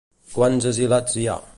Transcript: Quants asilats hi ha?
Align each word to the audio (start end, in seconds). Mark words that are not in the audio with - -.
Quants 0.37 0.67
asilats 0.71 1.21
hi 1.25 1.29
ha? 1.35 1.41